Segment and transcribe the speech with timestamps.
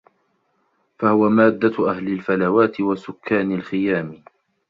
[0.99, 4.23] فَهُوَ مَادَّةُ أَهْلِ الْفَلَوَاتِ وَسُكَّانِ الْخِيَامِ